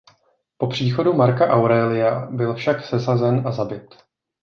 Po 0.57 0.67
příchodu 0.67 1.13
Marca 1.13 1.47
Aurelia 1.47 2.25
byl 2.31 2.53
však 2.53 2.81
sesazen 2.85 3.47
a 3.47 3.51
zabit. 3.51 3.93